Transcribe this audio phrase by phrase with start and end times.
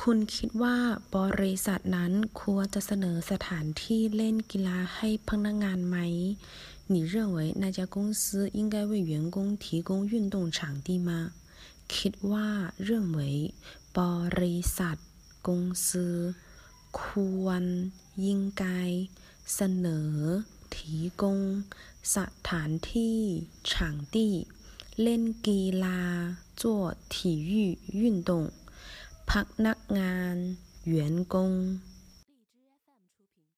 [0.00, 0.76] คุณคิดว่า
[1.16, 5.96] บริษัทนั้นควรจะเสนอสถานที่เล่นกีฬาให้พนักงานไหม
[6.92, 8.22] 你认为那家公司
[8.58, 11.10] 应该为员工提供运动场地吗
[11.94, 12.48] คิดว่า
[12.88, 13.20] 认为
[13.98, 14.00] บ
[14.40, 14.96] ริษัท
[15.46, 15.48] 公
[15.84, 15.86] 司
[16.98, 17.00] ค
[17.42, 17.62] วร
[18.26, 18.28] 应
[18.62, 18.64] 该
[19.54, 20.12] เสนอ
[20.74, 20.76] 提
[21.20, 21.24] 供
[22.14, 22.16] ส
[22.48, 23.18] ถานที่
[23.70, 23.72] 场
[24.14, 24.16] 地
[25.02, 26.00] เล่นกีฬา
[26.60, 26.62] 做
[27.14, 27.16] 体
[27.50, 27.52] 育
[28.02, 28.30] 运动
[29.31, 29.33] พ
[29.65, 30.35] นักงาน
[30.93, 31.35] 员工